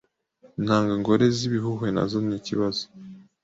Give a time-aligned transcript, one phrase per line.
[0.59, 2.83] Intanga ngore z’ibihuhwe nazo nikibazo